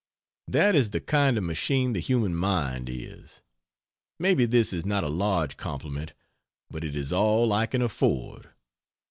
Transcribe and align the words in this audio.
That 0.47 0.73
is 0.73 0.89
the 0.89 0.99
kind 0.99 1.37
of 1.37 1.43
machine 1.43 1.93
the 1.93 1.99
human 1.99 2.33
mind 2.35 2.89
is. 2.89 3.43
Maybe 4.17 4.47
this 4.47 4.73
is 4.73 4.83
not 4.83 5.03
a 5.03 5.07
large 5.09 5.57
compliment, 5.57 6.13
but 6.71 6.83
it 6.83 6.95
is 6.95 7.13
all 7.13 7.53
I 7.53 7.67
can 7.67 7.83
afford..... 7.83 8.49